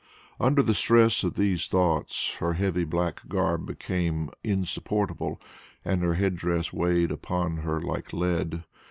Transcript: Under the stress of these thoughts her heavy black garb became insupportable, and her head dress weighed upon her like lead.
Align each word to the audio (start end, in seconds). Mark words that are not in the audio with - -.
Under 0.39 0.63
the 0.63 0.73
stress 0.73 1.23
of 1.23 1.35
these 1.35 1.67
thoughts 1.67 2.37
her 2.39 2.53
heavy 2.53 2.85
black 2.85 3.27
garb 3.27 3.67
became 3.67 4.31
insupportable, 4.43 5.39
and 5.85 6.01
her 6.01 6.15
head 6.15 6.35
dress 6.37 6.73
weighed 6.73 7.11
upon 7.11 7.57
her 7.57 7.79
like 7.79 8.11
lead. 8.11 8.63